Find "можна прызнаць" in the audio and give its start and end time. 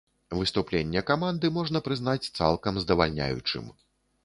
1.59-2.31